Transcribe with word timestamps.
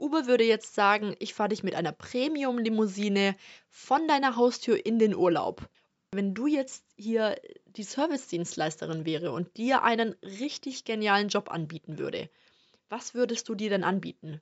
Uber 0.00 0.28
würde 0.28 0.44
jetzt 0.44 0.76
sagen, 0.76 1.16
ich 1.18 1.34
fahre 1.34 1.48
dich 1.48 1.64
mit 1.64 1.74
einer 1.74 1.90
Premium-Limousine 1.90 3.34
von 3.68 4.06
deiner 4.06 4.36
Haustür 4.36 4.86
in 4.86 5.00
den 5.00 5.12
Urlaub. 5.12 5.68
Wenn 6.12 6.34
du 6.34 6.46
jetzt 6.46 6.84
hier 6.96 7.36
die 7.66 7.82
Service-Dienstleisterin 7.82 9.04
wäre 9.04 9.32
und 9.32 9.56
dir 9.56 9.82
einen 9.82 10.14
richtig 10.22 10.84
genialen 10.84 11.28
Job 11.28 11.50
anbieten 11.50 11.98
würde, 11.98 12.30
was 12.88 13.14
würdest 13.14 13.48
du 13.48 13.56
dir 13.56 13.70
denn 13.70 13.82
anbieten? 13.82 14.40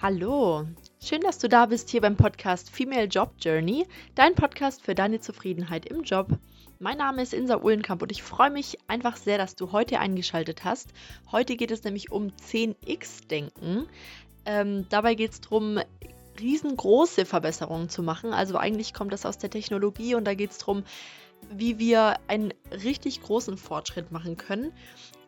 Hallo, 0.00 0.66
schön, 1.00 1.20
dass 1.22 1.38
du 1.38 1.48
da 1.48 1.66
bist 1.66 1.90
hier 1.90 2.00
beim 2.00 2.16
Podcast 2.16 2.70
Female 2.70 3.06
Job 3.06 3.34
Journey, 3.40 3.86
dein 4.14 4.36
Podcast 4.36 4.82
für 4.82 4.94
deine 4.94 5.18
Zufriedenheit 5.20 5.86
im 5.86 6.04
Job. 6.04 6.38
Mein 6.82 6.98
Name 6.98 7.22
ist 7.22 7.32
Insa 7.32 7.62
Uhlenkamp 7.62 8.02
und 8.02 8.10
ich 8.10 8.24
freue 8.24 8.50
mich 8.50 8.76
einfach 8.88 9.16
sehr, 9.16 9.38
dass 9.38 9.54
du 9.54 9.70
heute 9.70 10.00
eingeschaltet 10.00 10.64
hast. 10.64 10.88
Heute 11.30 11.54
geht 11.54 11.70
es 11.70 11.84
nämlich 11.84 12.10
um 12.10 12.32
10x-Denken. 12.50 13.86
Ähm, 14.44 14.86
dabei 14.88 15.14
geht 15.14 15.30
es 15.30 15.40
darum, 15.40 15.78
riesengroße 16.40 17.24
Verbesserungen 17.24 17.88
zu 17.88 18.02
machen. 18.02 18.32
Also 18.32 18.56
eigentlich 18.56 18.94
kommt 18.94 19.12
das 19.12 19.24
aus 19.24 19.38
der 19.38 19.48
Technologie 19.48 20.16
und 20.16 20.24
da 20.24 20.34
geht 20.34 20.50
es 20.50 20.58
darum, 20.58 20.82
wie 21.52 21.78
wir 21.78 22.16
einen 22.26 22.52
richtig 22.72 23.22
großen 23.22 23.56
Fortschritt 23.58 24.10
machen 24.10 24.36
können. 24.36 24.72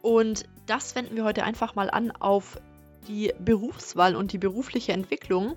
Und 0.03 0.47
das 0.67 0.97
wenden 0.97 1.15
wir 1.15 1.23
heute 1.23 1.45
einfach 1.45 1.77
mal 1.77 1.89
an 1.89 2.11
auf 2.11 2.59
die 3.07 3.33
Berufswahl 3.39 4.17
und 4.17 4.33
die 4.33 4.39
berufliche 4.39 4.93
Entwicklung 4.93 5.55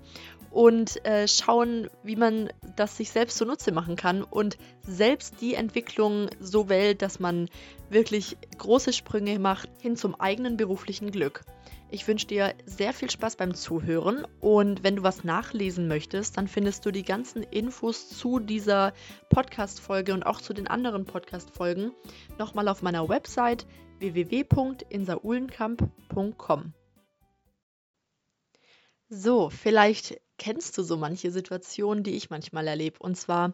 und 0.52 1.04
äh, 1.06 1.28
schauen, 1.28 1.90
wie 2.04 2.16
man 2.16 2.50
das 2.76 2.98
sich 2.98 3.12
selbst 3.12 3.38
zunutze 3.38 3.72
machen 3.72 3.96
kann 3.96 4.24
und 4.24 4.58
selbst 4.82 5.42
die 5.42 5.56
Entwicklung 5.56 6.30
so 6.40 6.70
wählt, 6.70 7.02
dass 7.02 7.20
man 7.20 7.50
wirklich 7.90 8.38
große 8.58 8.94
Sprünge 8.94 9.40
macht 9.40 9.70
hin 9.82 9.96
zum 9.96 10.20
eigenen 10.20 10.58
beruflichen 10.58 11.12
Glück. 11.12 11.44
Ich 11.90 12.06
wünsche 12.08 12.28
dir 12.28 12.54
sehr 12.66 12.92
viel 12.92 13.10
Spaß 13.10 13.38
beim 13.38 13.54
Zuhören 13.54 14.28
und 14.42 14.84
wenn 14.84 14.98
du 14.98 15.04
was 15.04 15.24
nachlesen 15.24 15.88
möchtest, 15.88 16.36
dann 16.36 16.50
findest 16.50 16.86
du 16.86 16.92
die 16.92 17.04
ganzen 17.04 17.44
Infos 17.44 18.10
zu 18.10 18.40
dieser 18.40 18.92
Podcast-Folge 19.30 20.14
und 20.14 20.26
auch 20.26 20.42
zu 20.42 20.54
den 20.54 20.68
anderen 20.68 21.06
Podcast-Folgen 21.06 21.94
nochmal 22.38 22.68
auf 22.68 22.82
meiner 22.82 23.08
Website 23.08 23.66
www.insaulenkamp.com. 24.00 26.74
So, 29.10 29.50
vielleicht 29.50 30.20
kennst 30.38 30.78
du 30.78 30.84
so 30.84 30.98
manche 30.98 31.32
Situationen, 31.32 32.04
die 32.04 32.16
ich 32.16 32.30
manchmal 32.30 32.68
erlebe. 32.68 33.00
Und 33.00 33.16
zwar 33.16 33.54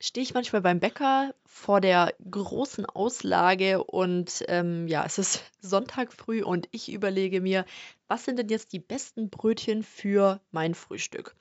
stehe 0.00 0.22
ich 0.22 0.34
manchmal 0.34 0.62
beim 0.62 0.80
Bäcker 0.80 1.34
vor 1.44 1.80
der 1.80 2.14
großen 2.30 2.86
Auslage 2.86 3.84
und 3.84 4.44
ähm, 4.48 4.86
ja, 4.88 5.04
es 5.04 5.18
ist 5.18 5.44
Sonntag 5.60 6.12
früh 6.12 6.42
und 6.42 6.68
ich 6.72 6.92
überlege 6.92 7.40
mir, 7.40 7.64
was 8.08 8.24
sind 8.24 8.38
denn 8.38 8.48
jetzt 8.48 8.72
die 8.72 8.78
besten 8.78 9.28
Brötchen 9.30 9.82
für 9.82 10.40
mein 10.52 10.74
Frühstück? 10.74 11.34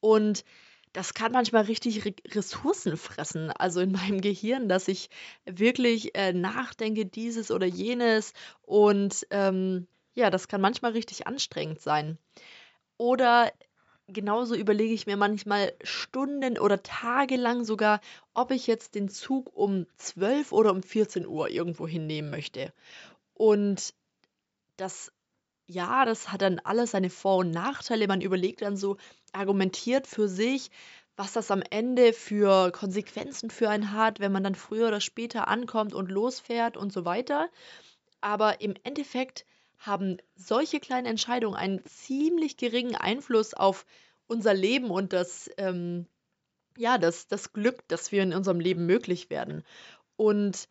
Und 0.00 0.44
das 0.92 1.14
kann 1.14 1.32
manchmal 1.32 1.64
richtig 1.64 2.04
Re 2.04 2.14
Ressourcen 2.28 2.96
fressen, 2.96 3.50
also 3.50 3.80
in 3.80 3.92
meinem 3.92 4.20
Gehirn, 4.20 4.68
dass 4.68 4.88
ich 4.88 5.10
wirklich 5.46 6.14
äh, 6.14 6.32
nachdenke, 6.32 7.06
dieses 7.06 7.50
oder 7.50 7.66
jenes. 7.66 8.34
Und 8.62 9.26
ähm, 9.30 9.88
ja, 10.14 10.30
das 10.30 10.48
kann 10.48 10.60
manchmal 10.60 10.92
richtig 10.92 11.26
anstrengend 11.26 11.80
sein. 11.80 12.18
Oder 12.98 13.52
genauso 14.08 14.54
überlege 14.54 14.94
ich 14.94 15.06
mir 15.06 15.16
manchmal 15.16 15.74
Stunden 15.82 16.58
oder 16.58 16.82
tagelang 16.82 17.64
sogar, 17.64 18.00
ob 18.34 18.50
ich 18.50 18.66
jetzt 18.66 18.94
den 18.94 19.08
Zug 19.08 19.50
um 19.54 19.86
12 19.96 20.52
oder 20.52 20.70
um 20.70 20.82
14 20.82 21.26
Uhr 21.26 21.48
irgendwo 21.50 21.86
hinnehmen 21.86 22.30
möchte. 22.30 22.72
Und 23.34 23.94
das, 24.76 25.12
ja, 25.66 26.04
das 26.04 26.32
hat 26.32 26.42
dann 26.42 26.60
alles 26.60 26.92
seine 26.92 27.10
Vor- 27.10 27.38
und 27.38 27.50
Nachteile. 27.50 28.06
Man 28.08 28.20
überlegt 28.20 28.62
dann 28.62 28.76
so, 28.76 28.96
argumentiert 29.32 30.06
für 30.06 30.28
sich, 30.28 30.70
was 31.16 31.32
das 31.32 31.50
am 31.50 31.62
Ende 31.70 32.12
für 32.12 32.70
Konsequenzen 32.72 33.50
für 33.50 33.68
einen 33.68 33.92
hat, 33.92 34.20
wenn 34.20 34.32
man 34.32 34.44
dann 34.44 34.54
früher 34.54 34.88
oder 34.88 35.00
später 35.00 35.48
ankommt 35.48 35.94
und 35.94 36.10
losfährt 36.10 36.76
und 36.76 36.92
so 36.92 37.04
weiter. 37.04 37.48
Aber 38.20 38.60
im 38.60 38.74
Endeffekt 38.84 39.46
haben 39.78 40.18
solche 40.34 40.80
kleinen 40.80 41.06
Entscheidungen 41.06 41.56
einen 41.56 41.84
ziemlich 41.86 42.56
geringen 42.56 42.96
Einfluss 42.96 43.54
auf 43.54 43.86
unser 44.26 44.54
Leben 44.54 44.90
und 44.90 45.12
das, 45.12 45.50
ähm, 45.56 46.06
ja, 46.76 46.98
das, 46.98 47.28
das 47.28 47.52
Glück, 47.52 47.86
das 47.88 48.12
wir 48.12 48.22
in 48.22 48.34
unserem 48.34 48.60
Leben 48.60 48.86
möglich 48.86 49.30
werden. 49.30 49.64
Und 50.16 50.68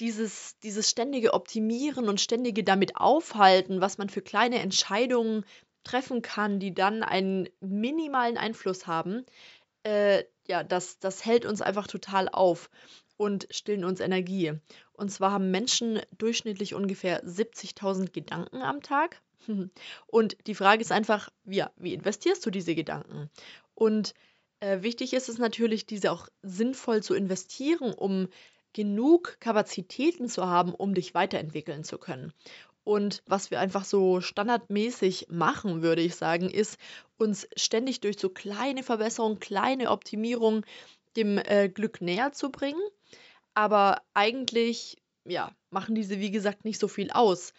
dieses, 0.00 0.58
dieses 0.60 0.90
ständige 0.90 1.34
Optimieren 1.34 2.08
und 2.08 2.20
ständige 2.20 2.64
damit 2.64 2.96
aufhalten, 2.96 3.80
was 3.80 3.98
man 3.98 4.08
für 4.08 4.22
kleine 4.22 4.58
Entscheidungen 4.58 5.44
treffen 5.84 6.22
kann, 6.22 6.58
die 6.58 6.74
dann 6.74 7.02
einen 7.02 7.48
minimalen 7.60 8.38
Einfluss 8.38 8.86
haben, 8.86 9.24
äh, 9.84 10.24
ja, 10.46 10.62
das, 10.62 10.98
das 10.98 11.24
hält 11.24 11.46
uns 11.46 11.62
einfach 11.62 11.86
total 11.86 12.28
auf 12.28 12.70
und 13.16 13.46
stillen 13.50 13.84
uns 13.84 14.00
Energie. 14.00 14.54
Und 14.94 15.10
zwar 15.10 15.32
haben 15.32 15.50
Menschen 15.50 16.00
durchschnittlich 16.16 16.74
ungefähr 16.74 17.22
70.000 17.24 18.12
Gedanken 18.12 18.62
am 18.62 18.82
Tag. 18.82 19.20
Und 20.06 20.36
die 20.46 20.54
Frage 20.54 20.80
ist 20.80 20.92
einfach, 20.92 21.30
ja, 21.44 21.70
wie 21.76 21.94
investierst 21.94 22.44
du 22.46 22.50
diese 22.50 22.74
Gedanken? 22.74 23.30
Und 23.74 24.14
äh, 24.60 24.82
wichtig 24.82 25.12
ist 25.12 25.28
es 25.28 25.38
natürlich, 25.38 25.86
diese 25.86 26.12
auch 26.12 26.28
sinnvoll 26.42 27.02
zu 27.02 27.14
investieren, 27.14 27.92
um 27.92 28.28
genug 28.72 29.36
Kapazitäten 29.40 30.28
zu 30.28 30.46
haben, 30.46 30.74
um 30.74 30.94
dich 30.94 31.14
weiterentwickeln 31.14 31.84
zu 31.84 31.98
können. 31.98 32.32
Und 32.84 33.22
was 33.26 33.50
wir 33.50 33.60
einfach 33.60 33.84
so 33.84 34.20
standardmäßig 34.20 35.28
machen, 35.30 35.82
würde 35.82 36.02
ich 36.02 36.16
sagen, 36.16 36.50
ist 36.50 36.78
uns 37.16 37.48
ständig 37.56 38.00
durch 38.00 38.18
so 38.18 38.28
kleine 38.28 38.82
Verbesserungen, 38.82 39.40
kleine 39.40 39.90
Optimierungen 39.90 40.64
dem 41.16 41.38
äh, 41.38 41.68
Glück 41.68 42.00
näher 42.00 42.32
zu 42.32 42.50
bringen 42.50 42.82
aber 43.54 44.02
eigentlich, 44.14 44.98
ja, 45.24 45.52
machen 45.70 45.94
diese, 45.94 46.20
wie 46.20 46.30
gesagt, 46.30 46.64
nicht 46.64 46.78
so 46.78 46.88
viel 46.88 47.10
aus. 47.10 47.52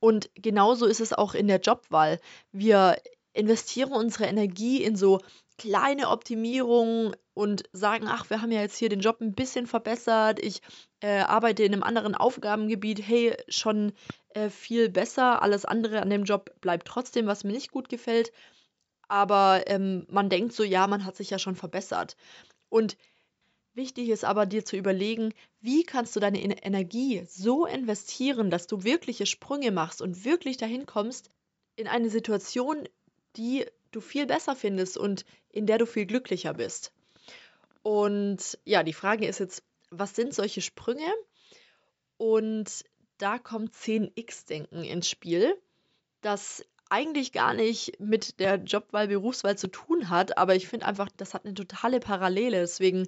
Und 0.00 0.30
genauso 0.34 0.86
ist 0.86 1.00
es 1.00 1.12
auch 1.12 1.34
in 1.34 1.48
der 1.48 1.60
Jobwahl. 1.60 2.20
Wir 2.52 3.00
investieren 3.32 3.92
unsere 3.92 4.26
Energie 4.26 4.82
in 4.82 4.96
so 4.96 5.20
kleine 5.58 6.10
Optimierungen 6.10 7.16
und 7.34 7.64
sagen, 7.72 8.06
ach, 8.08 8.28
wir 8.30 8.42
haben 8.42 8.52
ja 8.52 8.60
jetzt 8.60 8.76
hier 8.76 8.88
den 8.88 9.00
Job 9.00 9.20
ein 9.20 9.34
bisschen 9.34 9.66
verbessert, 9.66 10.38
ich 10.38 10.60
äh, 11.00 11.20
arbeite 11.20 11.62
in 11.62 11.72
einem 11.72 11.82
anderen 11.82 12.14
Aufgabengebiet, 12.14 13.06
hey, 13.06 13.36
schon 13.48 13.92
äh, 14.30 14.48
viel 14.48 14.88
besser, 14.88 15.42
alles 15.42 15.64
andere 15.64 16.00
an 16.02 16.10
dem 16.10 16.24
Job 16.24 16.50
bleibt 16.60 16.86
trotzdem, 16.86 17.26
was 17.26 17.44
mir 17.44 17.52
nicht 17.52 17.70
gut 17.70 17.88
gefällt, 17.88 18.32
aber 19.08 19.64
ähm, 19.66 20.06
man 20.10 20.30
denkt 20.30 20.52
so, 20.52 20.62
ja, 20.62 20.86
man 20.86 21.04
hat 21.04 21.16
sich 21.16 21.30
ja 21.30 21.38
schon 21.38 21.56
verbessert. 21.56 22.16
Und 22.68 22.96
Wichtig 23.76 24.08
ist 24.08 24.24
aber 24.24 24.46
dir 24.46 24.64
zu 24.64 24.74
überlegen, 24.74 25.34
wie 25.60 25.84
kannst 25.84 26.16
du 26.16 26.20
deine 26.20 26.40
Energie 26.40 27.26
so 27.28 27.66
investieren, 27.66 28.48
dass 28.48 28.66
du 28.66 28.84
wirkliche 28.84 29.26
Sprünge 29.26 29.70
machst 29.70 30.00
und 30.00 30.24
wirklich 30.24 30.56
dahin 30.56 30.86
kommst 30.86 31.28
in 31.76 31.86
eine 31.86 32.08
Situation, 32.08 32.88
die 33.36 33.66
du 33.90 34.00
viel 34.00 34.24
besser 34.24 34.56
findest 34.56 34.96
und 34.96 35.26
in 35.50 35.66
der 35.66 35.76
du 35.76 35.84
viel 35.84 36.06
glücklicher 36.06 36.54
bist. 36.54 36.94
Und 37.82 38.58
ja, 38.64 38.82
die 38.82 38.94
Frage 38.94 39.26
ist 39.26 39.40
jetzt, 39.40 39.62
was 39.90 40.16
sind 40.16 40.32
solche 40.32 40.62
Sprünge? 40.62 41.12
Und 42.16 42.82
da 43.18 43.38
kommt 43.38 43.74
10x-Denken 43.74 44.84
ins 44.84 45.10
Spiel, 45.10 45.54
das 46.22 46.64
eigentlich 46.88 47.30
gar 47.32 47.52
nicht 47.52 48.00
mit 48.00 48.40
der 48.40 48.56
Jobwahl, 48.56 49.08
Berufswahl 49.08 49.58
zu 49.58 49.68
tun 49.68 50.08
hat, 50.08 50.38
aber 50.38 50.54
ich 50.54 50.66
finde 50.66 50.86
einfach, 50.86 51.10
das 51.14 51.34
hat 51.34 51.44
eine 51.44 51.52
totale 51.52 52.00
Parallele. 52.00 52.60
Deswegen 52.60 53.06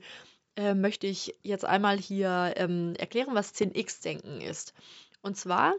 äh, 0.59 0.75
möchte 0.75 1.07
ich 1.07 1.37
jetzt 1.43 1.65
einmal 1.65 1.99
hier 1.99 2.53
ähm, 2.57 2.95
erklären, 2.99 3.35
was 3.35 3.55
10x-Denken 3.55 4.41
ist. 4.41 4.75
Und 5.23 5.37
zwar, 5.37 5.75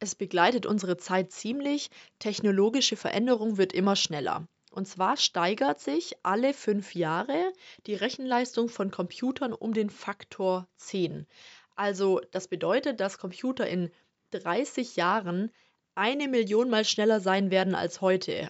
es 0.00 0.16
begleitet 0.16 0.66
unsere 0.66 0.96
Zeit 0.96 1.30
ziemlich, 1.30 1.90
technologische 2.18 2.96
Veränderung 2.96 3.56
wird 3.56 3.72
immer 3.72 3.94
schneller. 3.94 4.48
Und 4.72 4.88
zwar 4.88 5.16
steigert 5.16 5.78
sich 5.78 6.16
alle 6.24 6.52
fünf 6.52 6.96
Jahre 6.96 7.52
die 7.86 7.94
Rechenleistung 7.94 8.68
von 8.68 8.90
Computern 8.90 9.52
um 9.52 9.72
den 9.72 9.90
Faktor 9.90 10.66
10. 10.78 11.28
Also 11.76 12.20
das 12.32 12.48
bedeutet, 12.48 12.98
dass 12.98 13.18
Computer 13.18 13.68
in 13.68 13.92
30 14.32 14.96
Jahren 14.96 15.52
eine 15.94 16.26
Million 16.26 16.68
mal 16.68 16.84
schneller 16.84 17.20
sein 17.20 17.52
werden 17.52 17.76
als 17.76 18.00
heute. 18.00 18.48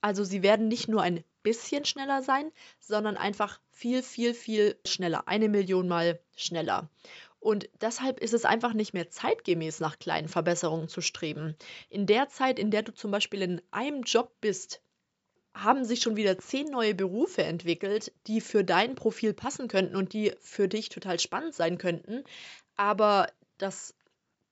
Also 0.00 0.24
sie 0.24 0.42
werden 0.42 0.68
nicht 0.68 0.88
nur 0.88 1.02
ein 1.02 1.22
bisschen 1.46 1.84
schneller 1.84 2.22
sein, 2.22 2.50
sondern 2.80 3.16
einfach 3.16 3.60
viel, 3.70 4.02
viel, 4.02 4.34
viel 4.34 4.76
schneller. 4.84 5.28
Eine 5.28 5.48
Million 5.48 5.86
Mal 5.86 6.18
schneller. 6.34 6.90
Und 7.38 7.68
deshalb 7.80 8.18
ist 8.18 8.34
es 8.34 8.44
einfach 8.44 8.72
nicht 8.72 8.94
mehr 8.94 9.10
zeitgemäß, 9.10 9.78
nach 9.78 10.00
kleinen 10.00 10.26
Verbesserungen 10.26 10.88
zu 10.88 11.00
streben. 11.00 11.54
In 11.88 12.06
der 12.06 12.28
Zeit, 12.28 12.58
in 12.58 12.72
der 12.72 12.82
du 12.82 12.92
zum 12.92 13.12
Beispiel 13.12 13.42
in 13.42 13.62
einem 13.70 14.02
Job 14.02 14.32
bist, 14.40 14.82
haben 15.54 15.84
sich 15.84 16.00
schon 16.00 16.16
wieder 16.16 16.36
zehn 16.38 16.66
neue 16.66 16.96
Berufe 16.96 17.44
entwickelt, 17.44 18.12
die 18.26 18.40
für 18.40 18.64
dein 18.64 18.96
Profil 18.96 19.32
passen 19.32 19.68
könnten 19.68 19.94
und 19.94 20.12
die 20.12 20.34
für 20.40 20.66
dich 20.66 20.88
total 20.88 21.20
spannend 21.20 21.54
sein 21.54 21.78
könnten. 21.78 22.24
Aber 22.74 23.28
das 23.56 23.94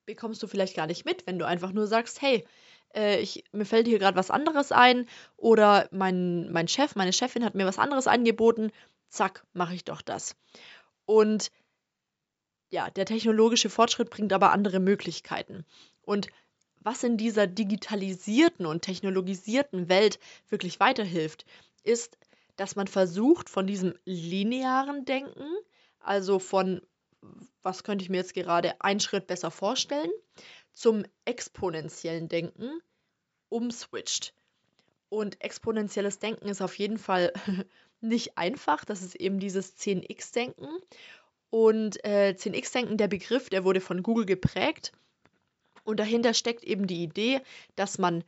bekommst 0.05 0.41
du 0.41 0.47
vielleicht 0.47 0.77
gar 0.77 0.87
nicht 0.87 1.03
mit, 1.03 1.27
wenn 1.27 1.37
du 1.37 1.45
einfach 1.45 1.73
nur 1.73 1.87
sagst, 1.87 2.21
hey, 2.21 2.45
äh, 2.95 3.19
ich, 3.19 3.43
mir 3.51 3.65
fällt 3.65 3.87
hier 3.87 3.99
gerade 3.99 4.17
was 4.17 4.31
anderes 4.31 4.71
ein 4.71 5.07
oder 5.37 5.87
mein, 5.91 6.51
mein 6.51 6.67
Chef, 6.67 6.95
meine 6.95 7.13
Chefin 7.13 7.43
hat 7.45 7.55
mir 7.55 7.65
was 7.65 7.79
anderes 7.79 8.07
angeboten, 8.07 8.71
zack, 9.09 9.45
mache 9.53 9.75
ich 9.75 9.83
doch 9.83 10.01
das. 10.01 10.35
Und 11.05 11.51
ja, 12.69 12.89
der 12.89 13.05
technologische 13.05 13.69
Fortschritt 13.69 14.09
bringt 14.09 14.33
aber 14.33 14.51
andere 14.51 14.79
Möglichkeiten. 14.79 15.65
Und 16.01 16.27
was 16.79 17.03
in 17.03 17.17
dieser 17.17 17.47
digitalisierten 17.47 18.65
und 18.65 18.81
technologisierten 18.81 19.89
Welt 19.89 20.19
wirklich 20.49 20.79
weiterhilft, 20.79 21.45
ist, 21.83 22.17
dass 22.55 22.75
man 22.75 22.87
versucht, 22.87 23.49
von 23.49 23.67
diesem 23.67 23.95
linearen 24.05 25.05
Denken, 25.05 25.45
also 25.99 26.39
von 26.39 26.81
was 27.63 27.83
könnte 27.83 28.03
ich 28.03 28.09
mir 28.09 28.17
jetzt 28.17 28.35
gerade 28.35 28.79
einen 28.81 28.99
Schritt 28.99 29.25
besser 29.25 29.49
vorstellen, 29.49 30.11
zum 30.75 31.03
exponentiellen 31.25 32.29
Denken 32.29 32.79
umswitcht. 33.49 34.33
Und 35.09 35.41
exponentielles 35.41 36.19
Denken 36.19 36.47
ist 36.49 36.61
auf 36.61 36.77
jeden 36.77 36.99
Fall 36.99 37.33
nicht 38.01 38.37
einfach. 38.37 38.85
Das 38.85 39.01
ist 39.01 39.15
eben 39.15 39.39
dieses 39.39 39.75
10x-Denken. 39.77 40.67
Und 41.49 42.03
äh, 42.05 42.35
10x-Denken, 42.37 42.97
der 42.97 43.07
Begriff, 43.07 43.49
der 43.49 43.63
wurde 43.63 43.81
von 43.81 44.03
Google 44.03 44.25
geprägt 44.25 44.91
und 45.85 45.99
dahinter 45.99 46.33
steckt 46.33 46.63
eben 46.63 46.87
die 46.87 47.03
Idee, 47.03 47.41
dass 47.75 47.97
man 47.97 48.23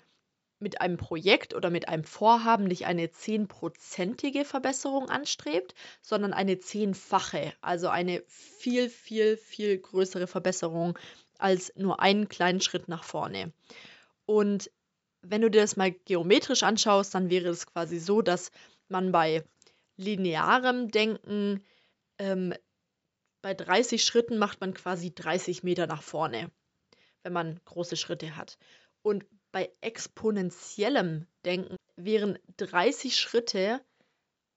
mit 0.59 0.81
einem 0.81 0.97
Projekt 0.97 1.53
oder 1.53 1.69
mit 1.69 1.87
einem 1.89 2.03
Vorhaben 2.03 2.65
nicht 2.65 2.85
eine 2.85 3.11
zehnprozentige 3.11 4.45
Verbesserung 4.45 5.09
anstrebt, 5.09 5.75
sondern 6.01 6.33
eine 6.33 6.59
zehnfache, 6.59 7.53
also 7.61 7.89
eine 7.89 8.23
viel, 8.27 8.89
viel, 8.89 9.37
viel 9.37 9.77
größere 9.77 10.27
Verbesserung 10.27 10.97
als 11.39 11.71
nur 11.75 11.99
einen 11.99 12.29
kleinen 12.29 12.61
Schritt 12.61 12.87
nach 12.87 13.03
vorne. 13.03 13.51
Und 14.25 14.71
wenn 15.21 15.41
du 15.41 15.49
dir 15.49 15.61
das 15.61 15.77
mal 15.77 15.91
geometrisch 15.91 16.63
anschaust, 16.63 17.13
dann 17.15 17.29
wäre 17.29 17.49
es 17.49 17.65
quasi 17.65 17.99
so, 17.99 18.21
dass 18.21 18.51
man 18.87 19.11
bei 19.11 19.43
linearem 19.97 20.91
Denken 20.91 21.63
ähm, 22.17 22.53
bei 23.41 23.53
30 23.53 24.03
Schritten 24.03 24.37
macht 24.37 24.61
man 24.61 24.73
quasi 24.73 25.13
30 25.13 25.63
Meter 25.63 25.87
nach 25.87 26.03
vorne 26.03 26.51
wenn 27.27 27.33
man 27.33 27.59
große 27.65 27.97
Schritte 27.97 28.37
hat. 28.37 28.57
Und 29.01 29.25
bei 29.51 29.69
exponentiellem 29.81 31.27
Denken 31.43 31.75
wären 31.97 32.39
30 32.55 33.17
Schritte 33.17 33.81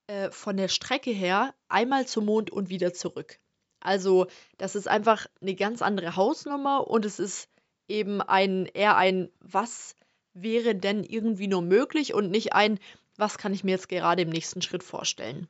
äh, 0.07 0.31
von 0.31 0.57
der 0.57 0.69
Strecke 0.69 1.11
her 1.11 1.53
einmal 1.69 2.07
zum 2.07 2.27
Mond 2.27 2.53
und 2.53 2.69
wieder 2.69 2.93
zurück. 2.93 3.41
Also 3.81 4.27
das 4.59 4.77
ist 4.77 4.89
einfach 4.89 5.27
eine 5.41 5.55
ganz 5.55 5.83
andere 5.83 6.17
Hausnummer 6.17 6.87
und 6.87 7.05
es 7.05 7.19
ist 7.19 7.49
eben 7.89 8.21
ein 8.21 8.67
eher 8.67 8.97
ein 8.97 9.31
was 9.41 9.97
wäre 10.33 10.75
denn 10.75 11.03
irgendwie 11.03 11.49
nur 11.49 11.63
möglich 11.63 12.15
und 12.15 12.31
nicht 12.31 12.53
ein 12.53 12.79
was 13.17 13.37
kann 13.39 13.53
ich 13.53 13.65
mir 13.65 13.73
jetzt 13.73 13.89
gerade 13.89 14.23
im 14.23 14.31
nächsten 14.31 14.63
Schritt 14.63 14.83
vorstellen. 14.83 15.49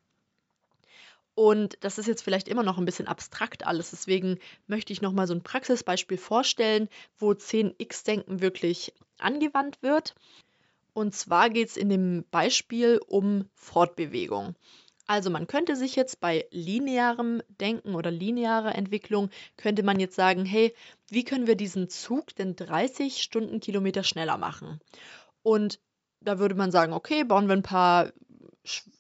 Und 1.35 1.79
das 1.81 1.99
ist 1.99 2.07
jetzt 2.07 2.23
vielleicht 2.23 2.49
immer 2.49 2.63
noch 2.63 2.77
ein 2.77 2.85
bisschen 2.85 3.07
abstrakt 3.09 3.67
alles. 3.67 3.91
Deswegen 3.91 4.39
möchte 4.67 4.93
ich 4.93 5.01
nochmal 5.01 5.27
so 5.27 5.35
ein 5.35 5.43
Praxisbeispiel 5.43 6.19
vorstellen, 6.19 6.89
wo 7.19 7.31
10x-Denken 7.31 8.41
wirklich 8.41 8.93
angewandt 9.19 9.81
wird. 9.83 10.15
Und 10.93 11.15
zwar 11.15 11.49
geht 11.49 11.69
es 11.69 11.77
in 11.77 11.89
dem 11.89 12.25
Beispiel 12.31 13.01
um 13.07 13.49
Fortbewegung. 13.55 14.57
Also 15.11 15.29
man 15.29 15.49
könnte 15.49 15.75
sich 15.75 15.97
jetzt 15.97 16.21
bei 16.21 16.47
linearem 16.53 17.43
Denken 17.49 17.97
oder 17.97 18.13
linearer 18.13 18.77
Entwicklung, 18.77 19.31
könnte 19.57 19.83
man 19.83 19.99
jetzt 19.99 20.15
sagen, 20.15 20.45
hey, 20.45 20.73
wie 21.09 21.25
können 21.25 21.49
wir 21.49 21.57
diesen 21.57 21.89
Zug 21.89 22.33
denn 22.37 22.55
30 22.55 23.21
Stundenkilometer 23.21 24.05
schneller 24.05 24.39
machen? 24.39 24.79
Und 25.43 25.81
da 26.21 26.39
würde 26.39 26.55
man 26.55 26.71
sagen, 26.71 26.93
okay, 26.93 27.25
bauen 27.25 27.49
wir 27.49 27.57
ein 27.57 27.65
paar 27.65 28.13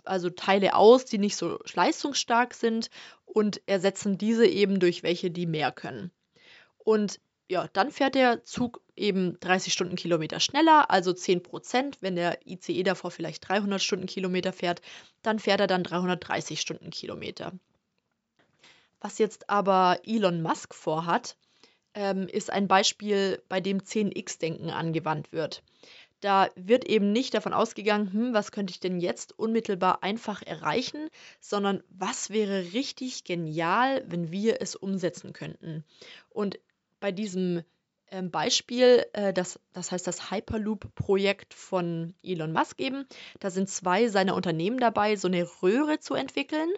also 0.03 0.31
Teile 0.31 0.75
aus, 0.75 1.05
die 1.05 1.19
nicht 1.19 1.37
so 1.37 1.61
leistungsstark 1.75 2.55
sind 2.55 2.91
und 3.25 3.63
ersetzen 3.69 4.19
diese 4.19 4.49
eben 4.49 4.81
durch 4.81 5.05
welche, 5.05 5.31
die 5.31 5.47
mehr 5.47 5.71
können. 5.71 6.11
Und 6.79 7.21
ja, 7.49 7.69
dann 7.73 7.93
fährt 7.93 8.17
der 8.17 8.43
Zug 8.43 8.83
eben 9.01 9.39
30 9.41 9.73
Stundenkilometer 9.73 10.41
schneller, 10.41 10.91
also 10.91 11.13
10 11.13 11.43
Prozent. 11.43 11.99
Wenn 12.01 12.17
der 12.17 12.39
ICE 12.47 12.83
davor 12.83 13.11
vielleicht 13.11 13.49
300 13.49 13.83
Stundenkilometer 13.83 14.53
fährt, 14.53 14.83
dann 15.23 15.39
fährt 15.39 15.61
er 15.61 15.67
dann 15.67 15.85
330 15.85 16.61
Stundenkilometer. 16.61 17.53
Was 19.01 19.19
jetzt 19.19 19.49
aber 19.49 20.01
Elon 20.05 20.43
Musk 20.43 20.75
vorhat, 20.75 21.37
ähm, 21.95 22.29
ist 22.29 22.51
ein 22.51 22.69
Beispiel, 22.69 23.43
bei 23.49 23.61
dem 23.61 23.81
10x-Denken 23.81 24.71
angewandt 24.71 25.33
wird. 25.33 25.63
Da 26.21 26.51
wird 26.55 26.85
eben 26.85 27.13
nicht 27.13 27.33
davon 27.33 27.55
ausgegangen, 27.55 28.13
hm, 28.13 28.35
was 28.35 28.53
könnte 28.53 28.73
ich 28.73 28.81
denn 28.81 29.01
jetzt 29.01 29.39
unmittelbar 29.39 30.03
einfach 30.03 30.43
erreichen, 30.43 31.09
sondern 31.41 31.83
was 31.89 32.29
wäre 32.29 32.75
richtig 32.75 33.25
genial, 33.25 34.05
wenn 34.07 34.31
wir 34.31 34.61
es 34.61 34.77
umsetzen 34.77 35.33
könnten. 35.33 35.83
Und 36.29 36.61
bei 37.01 37.11
diesem 37.11 37.63
ähm, 38.11 38.31
Beispiel, 38.31 39.05
äh, 39.13 39.33
das, 39.33 39.61
das 39.73 39.93
heißt 39.93 40.07
das 40.07 40.31
Hyperloop-Projekt 40.31 41.55
von 41.55 42.15
Elon 42.23 42.53
Musk 42.53 42.81
eben, 42.81 43.07
da 43.39 43.51
sind 43.51 43.69
zwei 43.69 44.09
seiner 44.09 44.35
Unternehmen 44.35 44.79
dabei, 44.79 45.17
so 45.17 45.29
eine 45.29 45.49
Röhre 45.63 46.01
zu 46.01 46.15
entwickeln, 46.15 46.71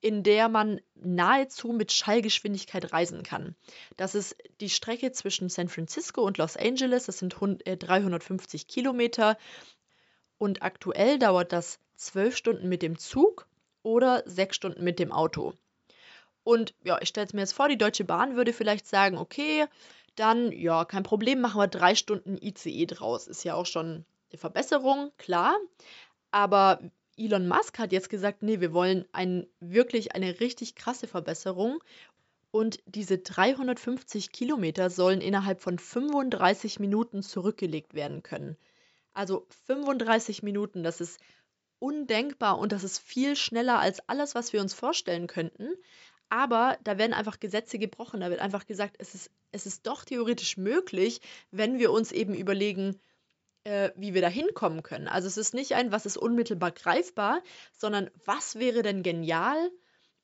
in 0.00 0.22
der 0.22 0.48
man 0.48 0.80
nahezu 0.94 1.72
mit 1.72 1.92
Schallgeschwindigkeit 1.92 2.92
reisen 2.92 3.22
kann. 3.22 3.56
Das 3.96 4.14
ist 4.14 4.36
die 4.60 4.70
Strecke 4.70 5.12
zwischen 5.12 5.48
San 5.48 5.68
Francisco 5.68 6.22
und 6.22 6.38
Los 6.38 6.56
Angeles. 6.56 7.06
Das 7.06 7.18
sind 7.18 7.34
350 7.40 8.62
äh, 8.62 8.64
Kilometer. 8.66 9.36
Und 10.38 10.62
aktuell 10.62 11.18
dauert 11.18 11.52
das 11.52 11.80
zwölf 11.96 12.36
Stunden 12.36 12.68
mit 12.68 12.82
dem 12.82 12.98
Zug 12.98 13.48
oder 13.82 14.22
sechs 14.26 14.56
Stunden 14.56 14.84
mit 14.84 14.98
dem 14.98 15.12
Auto. 15.12 15.54
Und 16.44 16.74
ja, 16.84 16.98
ich 17.00 17.08
stelle 17.08 17.26
es 17.26 17.32
mir 17.32 17.40
jetzt 17.40 17.54
vor, 17.54 17.68
die 17.68 17.78
Deutsche 17.78 18.04
Bahn 18.04 18.36
würde 18.36 18.52
vielleicht 18.52 18.86
sagen, 18.86 19.18
okay, 19.18 19.66
dann 20.16 20.52
ja, 20.52 20.84
kein 20.84 21.02
Problem, 21.02 21.40
machen 21.40 21.60
wir 21.60 21.68
drei 21.68 21.94
Stunden 21.94 22.36
ICE 22.40 22.86
draus. 22.86 23.26
Ist 23.26 23.44
ja 23.44 23.54
auch 23.54 23.66
schon 23.66 24.04
eine 24.30 24.38
Verbesserung, 24.38 25.12
klar. 25.18 25.56
Aber 26.30 26.80
Elon 27.16 27.48
Musk 27.48 27.78
hat 27.78 27.92
jetzt 27.92 28.10
gesagt, 28.10 28.42
nee, 28.42 28.60
wir 28.60 28.72
wollen 28.72 29.06
ein, 29.12 29.46
wirklich 29.60 30.14
eine 30.14 30.40
richtig 30.40 30.74
krasse 30.74 31.06
Verbesserung. 31.06 31.82
Und 32.50 32.80
diese 32.86 33.18
350 33.18 34.32
Kilometer 34.32 34.88
sollen 34.90 35.20
innerhalb 35.20 35.60
von 35.60 35.78
35 35.78 36.80
Minuten 36.80 37.22
zurückgelegt 37.22 37.94
werden 37.94 38.22
können. 38.22 38.56
Also 39.12 39.46
35 39.66 40.42
Minuten, 40.42 40.82
das 40.82 41.00
ist 41.00 41.20
undenkbar 41.78 42.58
und 42.58 42.72
das 42.72 42.84
ist 42.84 42.98
viel 42.98 43.36
schneller 43.36 43.78
als 43.78 44.06
alles, 44.08 44.34
was 44.34 44.52
wir 44.52 44.60
uns 44.60 44.74
vorstellen 44.74 45.26
könnten. 45.26 45.68
Aber 46.28 46.78
da 46.82 46.98
werden 46.98 47.12
einfach 47.12 47.38
Gesetze 47.38 47.78
gebrochen. 47.78 48.20
Da 48.20 48.30
wird 48.30 48.40
einfach 48.40 48.66
gesagt, 48.66 48.96
es 48.98 49.14
ist, 49.14 49.30
es 49.52 49.66
ist 49.66 49.86
doch 49.86 50.04
theoretisch 50.04 50.56
möglich, 50.56 51.20
wenn 51.50 51.78
wir 51.78 51.92
uns 51.92 52.12
eben 52.12 52.34
überlegen, 52.34 52.98
äh, 53.64 53.90
wie 53.96 54.14
wir 54.14 54.22
da 54.22 54.28
hinkommen 54.28 54.82
können. 54.82 55.08
Also 55.08 55.28
es 55.28 55.36
ist 55.36 55.54
nicht 55.54 55.74
ein, 55.74 55.92
was 55.92 56.06
ist 56.06 56.16
unmittelbar 56.16 56.72
greifbar, 56.72 57.42
sondern 57.72 58.10
was 58.24 58.58
wäre 58.58 58.82
denn 58.82 59.02
genial? 59.02 59.70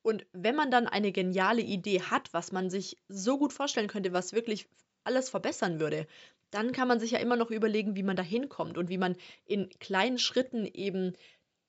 Und 0.02 0.26
wenn 0.32 0.56
man 0.56 0.70
dann 0.70 0.88
eine 0.88 1.12
geniale 1.12 1.62
Idee 1.62 2.02
hat, 2.02 2.32
was 2.34 2.50
man 2.50 2.70
sich 2.70 2.96
so 3.08 3.38
gut 3.38 3.52
vorstellen 3.52 3.88
könnte, 3.88 4.12
was 4.12 4.32
wirklich 4.32 4.68
alles 5.04 5.30
verbessern 5.30 5.80
würde, 5.80 6.06
dann 6.50 6.72
kann 6.72 6.88
man 6.88 7.00
sich 7.00 7.12
ja 7.12 7.18
immer 7.18 7.36
noch 7.36 7.50
überlegen, 7.50 7.96
wie 7.96 8.02
man 8.02 8.16
da 8.16 8.22
hinkommt 8.22 8.76
und 8.76 8.88
wie 8.88 8.98
man 8.98 9.16
in 9.46 9.70
kleinen 9.80 10.18
Schritten 10.18 10.66
eben 10.66 11.14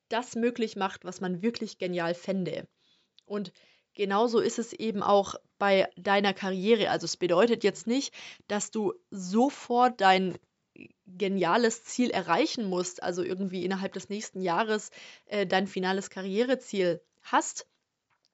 das 0.09 0.35
möglich 0.35 0.75
macht, 0.75 1.05
was 1.05 1.21
man 1.21 1.41
wirklich 1.41 1.77
genial 1.77 2.13
fände. 2.13 2.67
Und 3.25 3.53
genauso 3.93 4.39
ist 4.39 4.59
es 4.59 4.73
eben 4.73 5.03
auch 5.03 5.35
bei 5.57 5.89
deiner 5.95 6.33
Karriere. 6.33 6.89
Also 6.89 7.05
es 7.05 7.17
bedeutet 7.17 7.63
jetzt 7.63 7.87
nicht, 7.87 8.13
dass 8.47 8.71
du 8.71 8.93
sofort 9.11 10.01
dein 10.01 10.37
geniales 11.05 11.83
Ziel 11.83 12.09
erreichen 12.09 12.65
musst, 12.65 13.03
also 13.03 13.23
irgendwie 13.23 13.63
innerhalb 13.63 13.93
des 13.93 14.09
nächsten 14.09 14.41
Jahres 14.41 14.89
äh, 15.25 15.45
dein 15.45 15.67
finales 15.67 16.09
Karriereziel 16.09 17.01
hast. 17.21 17.67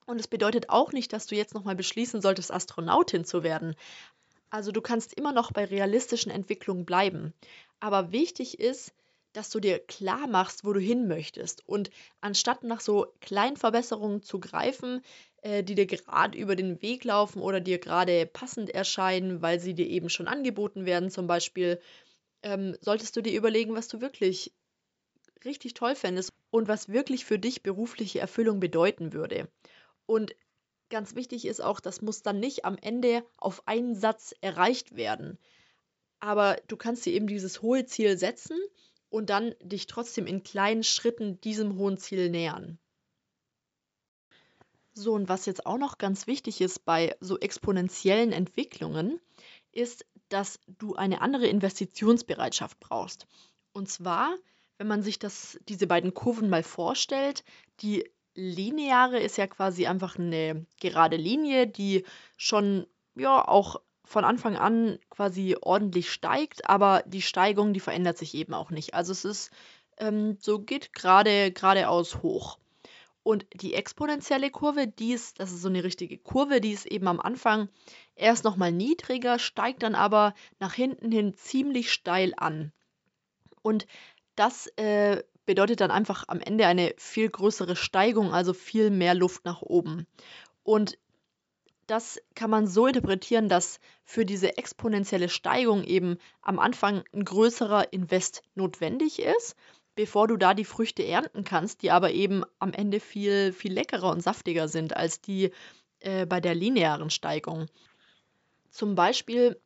Und 0.06 0.20
es 0.20 0.28
bedeutet 0.28 0.70
auch 0.70 0.92
nicht, 0.92 1.14
dass 1.14 1.28
du 1.28 1.36
jetzt 1.36 1.54
nochmal 1.54 1.76
beschließen 1.76 2.22
solltest, 2.22 2.52
Astronautin 2.52 3.26
zu 3.26 3.44
werden. 3.44 3.76
Also 4.50 4.72
du 4.72 4.82
kannst 4.82 5.14
immer 5.14 5.34
noch 5.34 5.52
bei 5.52 5.66
realistischen 5.66 6.32
Entwicklungen 6.32 6.86
bleiben. 6.86 7.34
Aber 7.80 8.12
wichtig 8.12 8.60
ist, 8.60 8.94
dass 9.34 9.50
du 9.50 9.60
dir 9.60 9.80
klar 9.80 10.28
machst, 10.28 10.66
wo 10.66 10.74
du 10.74 10.80
hin 10.80 11.08
möchtest. 11.08 11.68
Und 11.68 11.92
anstatt 12.22 12.64
nach 12.64 12.80
so 12.82 13.14
kleinen 13.22 13.58
Verbesserungen 13.58 14.24
zu 14.24 14.40
greifen, 14.40 15.02
äh, 15.42 15.64
die 15.64 15.76
dir 15.76 15.86
gerade 15.86 16.38
über 16.38 16.56
den 16.56 16.82
Weg 16.82 17.04
laufen 17.04 17.42
oder 17.42 17.60
dir 17.60 17.80
gerade 17.80 18.26
passend 18.26 18.70
erscheinen, 18.70 19.42
weil 19.42 19.60
sie 19.60 19.74
dir 19.74 19.88
eben 19.88 20.10
schon 20.10 20.28
angeboten 20.28 20.86
werden, 20.86 21.12
zum 21.12 21.28
Beispiel 21.28 21.80
ähm, 22.44 22.76
solltest 22.82 23.16
du 23.16 23.22
dir 23.22 23.38
überlegen, 23.38 23.76
was 23.76 23.88
du 23.88 24.02
wirklich 24.02 24.52
richtig 25.46 25.74
toll 25.74 25.96
fändest 25.96 26.34
und 26.52 26.68
was 26.68 26.90
wirklich 26.90 27.26
für 27.26 27.40
dich 27.40 27.64
berufliche 27.64 28.20
Erfüllung 28.20 28.60
bedeuten 28.60 29.14
würde. 29.14 29.48
Und 30.06 30.36
ganz 30.90 31.16
wichtig 31.16 31.46
ist 31.46 31.62
auch, 31.62 31.80
das 31.80 32.02
muss 32.02 32.24
dann 32.24 32.40
nicht 32.40 32.66
am 32.66 32.78
Ende 32.82 33.24
auf 33.38 33.68
einen 33.68 33.96
Satz 33.96 34.34
erreicht 34.42 34.96
werden. 34.96 35.38
Aber 36.20 36.58
du 36.68 36.76
kannst 36.76 37.06
dir 37.06 37.14
eben 37.14 37.28
dieses 37.28 37.62
hohe 37.62 37.86
Ziel 37.86 38.18
setzen 38.18 38.58
und 39.10 39.30
dann 39.30 39.56
dich 39.62 39.88
trotzdem 39.88 40.28
in 40.28 40.44
kleinen 40.44 40.84
Schritten 40.84 41.42
diesem 41.42 41.78
hohen 41.78 41.98
Ziel 41.98 42.30
nähern. 42.30 42.78
So, 44.94 45.14
und 45.14 45.30
was 45.30 45.46
jetzt 45.46 45.66
auch 45.66 45.78
noch 45.78 45.98
ganz 45.98 46.28
wichtig 46.28 46.62
ist 46.62 46.86
bei 46.86 47.16
so 47.20 47.40
exponentiellen 47.40 48.32
Entwicklungen, 48.32 49.20
ist, 49.72 50.06
dass 50.30 50.60
du 50.68 50.96
eine 50.96 51.22
andere 51.22 51.48
Investitionsbereitschaft 51.48 52.80
brauchst. 52.80 53.28
Und 53.72 53.90
zwar, 53.90 54.36
wenn 54.78 54.88
man 54.88 55.02
sich 55.02 55.20
das, 55.20 55.60
diese 55.68 55.88
beiden 55.88 56.14
Kurven 56.14 56.50
mal 56.50 56.64
vorstellt, 56.64 57.44
die 57.82 58.10
lineare 58.36 59.20
ist 59.20 59.38
ja 59.38 59.48
quasi 59.48 59.88
einfach 59.88 60.18
eine 60.18 60.66
gerade 60.80 61.18
Linie, 61.18 61.68
die 61.68 62.06
schon 62.38 62.86
ja 63.16 63.48
auch 63.48 63.82
von 64.10 64.26
Anfang 64.26 64.58
an 64.58 64.98
quasi 65.12 65.56
ordentlich 65.62 66.12
steigt, 66.12 66.68
aber 66.68 67.04
die 67.06 67.22
Steigung, 67.22 67.74
die 67.74 67.80
verändert 67.80 68.18
sich 68.18 68.34
eben 68.34 68.56
auch 68.56 68.72
nicht. 68.72 68.96
Also 68.96 69.12
es 69.12 69.24
ist 69.24 69.52
ähm, 70.00 70.38
so 70.40 70.60
geht 70.60 70.94
gerade 70.94 71.52
geradeaus 71.52 72.24
hoch. 72.24 72.58
Und 73.22 73.46
die 73.54 73.76
exponentielle 73.76 74.50
Kurve, 74.50 74.88
die 74.88 75.14
ist, 75.14 75.40
das 75.40 75.52
ist 75.52 75.62
so 75.62 75.70
eine 75.70 75.84
richtige 75.84 76.18
Kurve, 76.18 76.60
die 76.60 76.72
ist 76.72 76.88
eben 76.88 77.08
am 77.08 77.20
Anfang 77.20 77.70
erst 78.16 78.46
nochmal 78.46 78.72
niedriger, 78.72 79.38
steigt 79.38 79.84
dann 79.84 79.94
aber 79.94 80.34
nach 80.60 80.74
hinten 80.74 81.12
hin 81.12 81.36
ziemlich 81.36 81.92
steil 81.92 82.34
an. 82.36 82.72
Und 83.62 83.86
das 84.36 84.68
äh, 84.78 85.22
bedeutet 85.46 85.82
dann 85.82 85.92
einfach 85.92 86.24
am 86.30 86.40
Ende 86.40 86.66
eine 86.66 86.96
viel 86.98 87.30
größere 87.30 87.76
Steigung, 87.76 88.34
also 88.34 88.54
viel 88.54 88.90
mehr 88.90 89.14
Luft 89.14 89.46
nach 89.46 89.62
oben. 89.62 90.08
Und 90.64 90.98
das 91.90 92.22
kann 92.36 92.50
man 92.50 92.68
so 92.68 92.88
interpretieren, 92.88 93.50
dass 93.50 93.80
für 94.04 94.26
diese 94.26 94.58
exponentielle 94.58 95.30
Steigung 95.30 95.84
eben 95.84 96.18
am 96.42 96.60
Anfang 96.60 97.04
ein 97.14 97.26
größerer 97.26 97.92
Invest 97.94 98.44
notwendig 98.56 99.20
ist 99.20 99.56
bevor 100.00 100.30
du 100.30 100.38
da 100.38 100.54
die 100.54 100.64
Früchte 100.64 101.06
ernten 101.06 101.44
kannst, 101.44 101.82
die 101.82 101.92
aber 101.92 102.12
eben 102.12 102.46
am 102.58 102.72
Ende 102.72 103.02
viel, 103.02 103.52
viel 103.52 103.74
leckerer 103.74 104.12
und 104.12 104.24
saftiger 104.24 104.70
sind 104.70 104.96
als 104.96 105.20
die 105.20 105.52
äh, 106.00 106.26
bei 106.26 106.40
der 106.40 106.56
linearen 106.56 107.10
Steigung. 107.10 107.66
Zum 108.70 108.96
Beispiel 108.96 109.60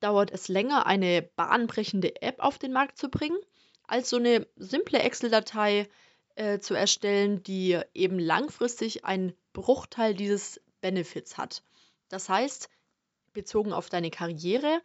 dauert 0.00 0.30
es 0.30 0.48
länger, 0.48 0.84
eine 0.84 1.22
bahnbrechende 1.22 2.20
App 2.20 2.40
auf 2.40 2.58
den 2.58 2.74
Markt 2.74 2.98
zu 2.98 3.08
bringen, 3.08 3.38
als 3.86 4.10
so 4.10 4.16
eine 4.18 4.46
simple 4.56 4.98
Excel-Datei 4.98 5.88
äh, 6.34 6.58
zu 6.58 6.74
erstellen, 6.74 7.42
die 7.42 7.80
eben 7.94 8.18
langfristig 8.18 9.06
einen 9.06 9.32
Bruchteil 9.54 10.12
dieses 10.12 10.60
Benefits 10.82 11.38
hat. 11.38 11.62
Das 12.08 12.28
heißt, 12.28 12.68
bezogen 13.32 13.72
auf 13.72 13.88
deine 13.88 14.10
Karriere, 14.10 14.80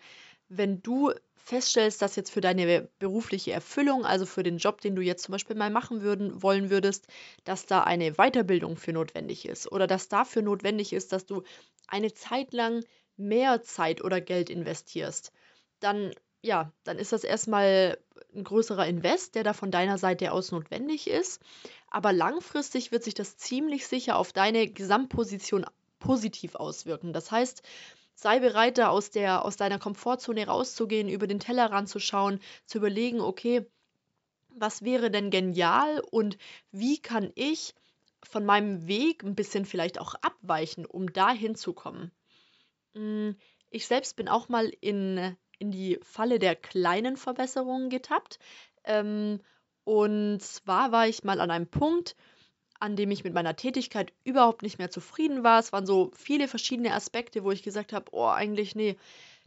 wenn 0.49 0.81
du 0.81 1.11
feststellst, 1.35 2.01
dass 2.01 2.15
jetzt 2.15 2.31
für 2.31 2.41
deine 2.41 2.87
berufliche 2.99 3.51
Erfüllung, 3.51 4.05
also 4.05 4.25
für 4.25 4.43
den 4.43 4.57
Job, 4.57 4.79
den 4.81 4.95
du 4.95 5.01
jetzt 5.01 5.23
zum 5.23 5.33
Beispiel 5.33 5.55
mal 5.55 5.69
machen 5.69 6.01
würden, 6.01 6.41
wollen 6.41 6.69
würdest, 6.69 7.07
dass 7.43 7.65
da 7.65 7.83
eine 7.83 8.13
Weiterbildung 8.13 8.77
für 8.77 8.93
notwendig 8.93 9.47
ist 9.47 9.71
oder 9.71 9.87
dass 9.87 10.07
dafür 10.07 10.41
notwendig 10.41 10.93
ist, 10.93 11.11
dass 11.11 11.25
du 11.25 11.43
eine 11.87 12.13
Zeit 12.13 12.53
lang 12.53 12.83
mehr 13.17 13.61
Zeit 13.61 14.03
oder 14.03 14.21
Geld 14.21 14.49
investierst, 14.49 15.31
dann 15.79 16.13
ja, 16.43 16.73
dann 16.83 16.99
ist 16.99 17.13
das 17.13 17.23
erstmal 17.23 17.97
ein 18.35 18.43
größerer 18.43 18.85
Invest, 18.85 19.35
der 19.35 19.43
da 19.43 19.53
von 19.53 19.71
deiner 19.71 19.97
Seite 19.97 20.33
aus 20.33 20.51
notwendig 20.51 21.09
ist. 21.09 21.41
Aber 21.89 22.11
langfristig 22.11 22.91
wird 22.91 23.03
sich 23.03 23.13
das 23.13 23.37
ziemlich 23.37 23.87
sicher 23.87 24.17
auf 24.17 24.33
deine 24.33 24.67
Gesamtposition 24.67 25.65
positiv 26.03 26.55
auswirken. 26.55 27.13
Das 27.13 27.31
heißt, 27.31 27.63
sei 28.13 28.39
bereit, 28.39 28.77
da 28.77 28.89
aus, 28.89 29.09
der, 29.09 29.45
aus 29.45 29.55
deiner 29.57 29.79
Komfortzone 29.79 30.45
rauszugehen, 30.45 31.09
über 31.09 31.27
den 31.27 31.39
Tellerrand 31.39 31.89
zu 31.89 31.99
schauen, 31.99 32.39
zu 32.65 32.77
überlegen, 32.77 33.21
okay, 33.21 33.65
was 34.49 34.83
wäre 34.83 35.09
denn 35.09 35.31
genial 35.31 36.01
und 36.11 36.37
wie 36.71 36.99
kann 36.99 37.31
ich 37.35 37.73
von 38.21 38.45
meinem 38.45 38.87
Weg 38.87 39.23
ein 39.23 39.35
bisschen 39.35 39.65
vielleicht 39.65 39.99
auch 39.99 40.15
abweichen, 40.21 40.85
um 40.85 41.11
da 41.11 41.31
hinzukommen. 41.31 42.11
Hm, 42.93 43.35
ich 43.69 43.87
selbst 43.87 44.15
bin 44.15 44.29
auch 44.29 44.49
mal 44.49 44.71
in, 44.81 45.35
in 45.57 45.71
die 45.71 45.99
Falle 46.03 46.37
der 46.37 46.55
kleinen 46.55 47.17
Verbesserungen 47.17 47.89
getappt. 47.89 48.39
Ähm, 48.83 49.41
und 49.83 50.41
zwar 50.41 50.91
war 50.91 51.07
ich 51.07 51.23
mal 51.23 51.41
an 51.41 51.51
einem 51.51 51.67
Punkt, 51.67 52.15
an 52.83 52.97
dem 52.97 53.11
ich 53.11 53.23
mit 53.23 53.33
meiner 53.33 53.55
Tätigkeit 53.55 54.11
überhaupt 54.25 54.61
nicht 54.61 54.77
mehr 54.77 54.91
zufrieden 54.91 55.41
war. 55.41 55.57
Es 55.57 55.71
waren 55.71 55.85
so 55.85 56.11
viele 56.13 56.49
verschiedene 56.49 56.93
Aspekte, 56.93 57.45
wo 57.45 57.51
ich 57.51 57.63
gesagt 57.63 57.93
habe, 57.93 58.11
oh, 58.11 58.27
eigentlich, 58.27 58.75
nee, 58.75 58.97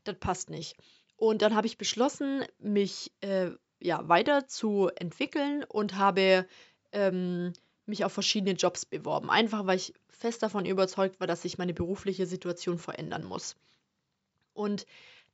das 0.05 0.17
passt 0.17 0.49
nicht. 0.49 0.75
Und 1.19 1.43
dann 1.43 1.55
habe 1.55 1.67
ich 1.67 1.77
beschlossen, 1.77 2.47
mich 2.59 3.13
äh, 3.21 3.51
ja, 3.79 4.09
weiter 4.09 4.49
zu 4.49 4.89
entwickeln 4.97 5.65
und 5.65 5.97
habe 5.97 6.47
ähm, 6.93 7.53
mich 7.85 8.07
auf 8.07 8.13
verschiedene 8.15 8.57
Jobs 8.57 8.87
beworben. 8.87 9.29
Einfach 9.29 9.67
weil 9.67 9.77
ich 9.77 9.93
fest 10.09 10.43
davon 10.43 10.65
überzeugt 10.65 11.21
war, 11.21 11.27
dass 11.27 11.43
sich 11.43 11.59
meine 11.59 11.75
berufliche 11.75 12.25
Situation 12.25 12.79
verändern 12.79 13.25
muss. 13.25 13.55
Und 14.55 14.87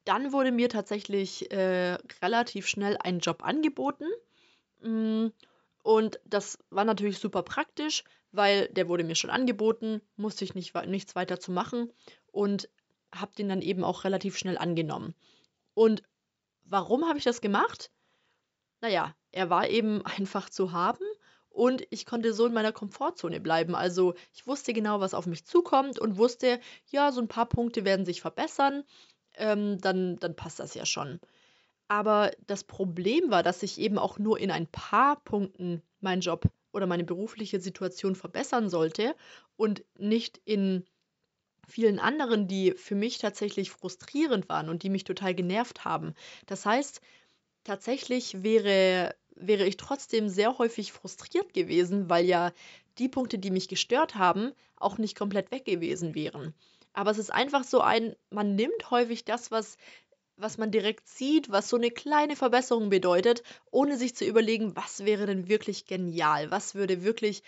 dann 0.07 0.33
wurde 0.33 0.51
mir 0.51 0.69
tatsächlich 0.69 1.53
äh, 1.53 1.99
relativ 2.21 2.67
schnell 2.67 2.97
ein 2.99 3.21
Job 3.21 3.45
angeboten. 3.45 4.07
Mm, 4.83 5.29
und 5.83 6.21
das 6.25 6.59
war 6.71 6.85
natürlich 6.85 7.19
super 7.19 7.43
praktisch, 7.43 8.05
weil 8.31 8.69
der 8.69 8.89
wurde 8.89 9.05
mir 9.05 9.15
schon 9.15 9.31
angeboten, 9.31 10.01
musste 10.17 10.45
ich 10.45 10.55
nicht, 10.55 10.75
nichts 10.87 11.15
weiter 11.15 11.39
zu 11.39 11.53
machen 11.53 11.93
und 12.31 12.69
habe 13.15 13.33
den 13.37 13.49
dann 13.49 13.63
eben 13.63 13.85
auch 13.85 14.05
relativ 14.05 14.39
schnell 14.39 14.57
angenommen. 14.57 15.15
Und 15.75 16.03
warum 16.65 17.07
habe 17.07 17.19
ich 17.19 17.25
das 17.25 17.41
gemacht? 17.41 17.91
Naja, 18.81 19.15
er 19.33 19.51
war 19.51 19.69
eben 19.69 20.05
einfach 20.07 20.49
zu 20.49 20.73
haben 20.73 21.05
und 21.51 21.87
ich 21.91 22.07
konnte 22.07 22.33
so 22.33 22.47
in 22.47 22.55
meiner 22.55 22.73
Komfortzone 22.73 23.41
bleiben. 23.41 23.75
Also 23.75 24.15
ich 24.33 24.47
wusste 24.47 24.73
genau, 24.73 25.01
was 25.01 25.15
auf 25.15 25.27
mich 25.27 25.45
zukommt 25.45 25.99
und 25.99 26.17
wusste, 26.17 26.61
ja, 26.91 27.13
so 27.13 27.21
ein 27.21 27.29
paar 27.29 27.47
Punkte 27.47 27.85
werden 27.85 28.07
sich 28.07 28.21
verbessern, 28.23 28.85
ähm, 29.35 29.79
dann, 29.81 30.17
dann 30.17 30.37
passt 30.37 30.61
das 30.61 30.75
ja 30.75 30.87
schon. 30.87 31.21
Aber 31.93 32.31
das 32.47 32.65
Problem 32.65 33.31
war, 33.31 33.43
dass 33.43 33.63
ich 33.63 33.79
eben 33.79 33.99
auch 33.99 34.19
nur 34.19 34.41
in 34.41 34.51
ein 34.51 34.67
paar 34.67 35.23
Punkten 35.25 35.83
meinen 36.01 36.23
Job 36.23 36.51
oder 36.73 36.87
meine 36.87 37.05
berufliche 37.05 37.61
Situation 37.61 38.15
verbessern 38.15 38.71
sollte 38.71 39.15
und 39.59 39.85
nicht 39.99 40.41
in 40.47 40.87
vielen 41.69 41.99
anderen, 41.99 42.49
die 42.49 42.73
für 42.73 42.95
mich 42.95 43.19
tatsächlich 43.19 43.71
frustrierend 43.71 44.49
waren 44.49 44.71
und 44.71 44.85
die 44.85 44.89
mich 44.89 45.05
total 45.05 45.35
genervt 45.35 45.85
haben. 45.85 46.15
Das 46.47 46.65
heißt, 46.65 47.03
tatsächlich 47.63 48.43
wäre, 48.43 49.15
wäre 49.35 49.67
ich 49.67 49.77
trotzdem 49.77 50.31
sehr 50.31 50.57
häufig 50.57 50.93
frustriert 50.93 51.53
gewesen, 51.53 52.09
weil 52.09 52.25
ja 52.25 52.53
die 52.97 53.11
Punkte, 53.11 53.39
die 53.39 53.51
mich 53.51 53.69
gestört 53.69 54.15
haben, 54.15 54.53
auch 54.77 54.97
nicht 54.97 55.15
komplett 55.15 55.51
weg 55.51 55.67
gewesen 55.67 56.15
wären. 56.15 56.55
Aber 56.95 57.11
es 57.11 57.19
ist 57.19 57.33
einfach 57.35 57.65
so 57.65 57.83
ein, 57.83 58.17
man 58.31 58.55
nimmt 58.55 58.91
häufig 58.91 59.27
das, 59.27 59.51
was 59.51 59.77
was 60.43 60.59
man 60.59 60.71
direkt 60.71 61.09
sieht, 61.09 61.51
was 61.51 61.69
so 61.69 61.77
eine 61.77 61.91
kleine 61.91 62.37
Verbesserung 62.37 62.91
bedeutet, 62.91 63.43
ohne 63.71 63.97
sich 63.97 64.15
zu 64.15 64.25
überlegen, 64.25 64.77
was 64.77 65.05
wäre 65.05 65.27
denn 65.27 65.49
wirklich 65.49 65.87
genial, 65.87 66.51
was 66.51 66.75
würde 66.75 67.03
wirklich 67.03 67.43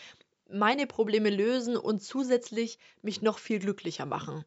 meine 0.48 0.86
Probleme 0.86 1.30
lösen 1.30 1.76
und 1.76 2.02
zusätzlich 2.02 2.78
mich 3.02 3.20
noch 3.22 3.38
viel 3.38 3.58
glücklicher 3.58 4.06
machen. 4.06 4.44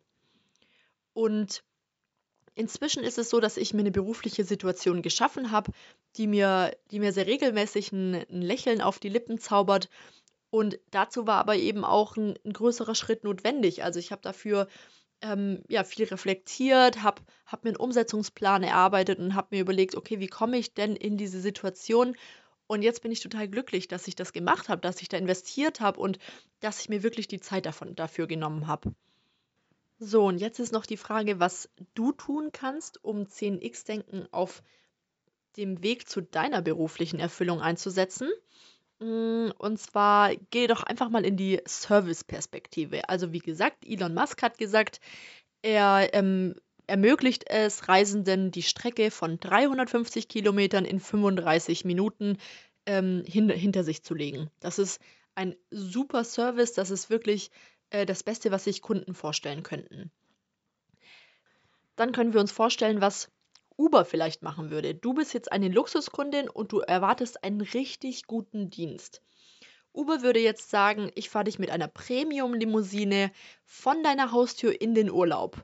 Und 1.13 1.63
inzwischen 2.56 3.04
ist 3.04 3.18
es 3.18 3.30
so, 3.30 3.39
dass 3.39 3.58
ich 3.58 3.74
mir 3.74 3.82
eine 3.82 3.92
berufliche 3.92 4.44
Situation 4.44 5.01
geschaffen 5.01 5.51
habe, 5.51 5.72
die 6.16 6.27
mir, 6.27 6.75
die 6.92 7.00
mir 7.00 7.12
sehr 7.12 7.27
regelmäßig 7.27 7.92
ein, 7.92 8.16
ein 8.16 8.42
Lächeln 8.42 8.82
auf 8.82 9.00
die 9.00 9.10
Lippen 9.10 9.39
zaubert. 9.39 9.89
Und 10.50 10.80
dazu 10.92 11.27
war 11.27 11.39
aber 11.39 11.56
eben 11.56 11.84
auch 11.84 12.16
ein, 12.16 12.38
ein 12.46 12.54
größerer 12.54 12.96
Schritt 12.96 13.24
notwendig. 13.24 13.84
Also 13.84 14.00
ich 14.00 14.12
habe 14.12 14.22
dafür 14.22 14.68
ähm, 15.22 15.64
ja, 15.68 15.84
viel 15.84 16.06
reflektiert, 16.06 17.04
habe 17.04 17.22
hab 17.46 17.64
mir 17.64 17.72
einen 17.72 17.78
Umsetzungsplan 17.78 18.64
erarbeitet 18.64 19.20
und 19.20 19.36
habe 19.36 19.48
mir 19.52 19.62
überlegt, 19.62 19.96
okay, 19.96 20.20
wie 20.20 20.28
komme 20.28 20.58
ich 20.58 20.74
denn 20.74 20.96
in 20.96 21.18
diese 21.18 21.42
Situation? 21.42 22.16
Und 22.68 22.82
jetzt 22.82 23.02
bin 23.02 23.12
ich 23.12 23.22
total 23.22 23.48
glücklich, 23.48 23.88
dass 23.88 24.08
ich 24.08 24.16
das 24.16 24.34
gemacht 24.34 24.70
habe, 24.70 24.82
dass 24.82 25.02
ich 25.02 25.10
da 25.10 25.18
investiert 25.18 25.80
habe 25.80 26.00
und 26.00 26.20
dass 26.60 26.82
ich 26.82 26.90
mir 26.90 27.02
wirklich 27.02 27.28
die 27.28 27.40
Zeit 27.40 27.66
davon, 27.66 27.96
dafür 27.96 28.28
genommen 28.28 28.68
habe. 28.68 28.94
So, 30.00 30.26
und 30.26 30.38
jetzt 30.38 30.60
ist 30.60 30.74
noch 30.74 30.86
die 30.86 30.98
Frage, 30.98 31.40
was 31.40 31.70
du 31.96 32.12
tun 32.12 32.52
kannst, 32.52 33.04
um 33.04 33.24
10x-Denken 33.24 34.28
auf 34.32 34.62
dem 35.56 35.82
Weg 35.82 36.08
zu 36.08 36.22
deiner 36.22 36.62
beruflichen 36.62 37.20
Erfüllung 37.20 37.62
einzusetzen. 37.62 38.30
Mm, 39.00 39.50
und 39.58 39.80
zwar 39.80 40.36
geh 40.51 40.68
doch 40.68 40.84
einfach 40.84 41.10
mal 41.10 41.25
in 41.25 41.38
die 41.38 41.62
Service-Perspektive. 41.68 43.10
Also 43.10 43.32
wie 43.32 43.39
gesagt, 43.39 43.86
Elon 43.86 44.13
Musk 44.13 44.42
hat 44.42 44.58
gesagt, 44.58 45.00
er 45.62 46.13
ähm, 46.13 46.56
ermöglicht 46.88 47.50
es 47.50 47.88
Reisenden, 47.89 48.51
die 48.51 48.63
Strecke 48.63 49.12
von 49.12 49.39
350 49.39 50.27
Kilometern 50.27 50.86
in 50.86 51.00
35 51.00 51.86
Minuten 51.86 52.38
ähm, 52.86 53.24
hin, 53.27 53.50
hinter 53.50 53.84
sich 53.84 54.04
zu 54.04 54.16
legen. 54.16 54.50
Das 54.60 54.80
ist 54.80 55.01
ein 55.36 55.56
super 55.70 56.24
Service, 56.24 56.74
das 56.74 56.89
ist 56.89 57.10
wirklich 57.10 57.51
äh, 57.92 58.06
das 58.06 58.24
Beste, 58.24 58.51
was 58.51 58.63
sich 58.63 58.82
Kunden 58.82 59.13
vorstellen 59.13 59.62
könnten. 59.62 60.12
Dann 61.96 62.12
können 62.12 62.34
wir 62.34 62.39
uns 62.39 62.51
vorstellen, 62.51 63.01
was 63.01 63.30
Uber 63.78 64.06
vielleicht 64.06 64.42
machen 64.42 64.72
würde. 64.72 64.96
Du 64.96 65.14
bist 65.14 65.34
jetzt 65.34 65.52
eine 65.52 65.70
Luxuskundin 65.70 66.50
und 66.50 66.72
du 66.72 66.80
erwartest 66.80 67.44
einen 67.44 67.62
richtig 67.62 68.26
guten 68.26 68.70
Dienst. 68.70 69.22
Uber 69.94 70.22
würde 70.22 70.40
jetzt 70.40 70.70
sagen, 70.70 71.12
ich 71.16 71.30
fahre 71.30 71.46
dich 71.46 71.60
mit 71.60 71.70
einer 71.70 71.88
Premium-Limousine 71.88 73.32
von 73.64 74.04
deiner 74.04 74.32
Haustür 74.32 74.80
in 74.80 74.94
den 74.94 75.10
Urlaub. 75.10 75.64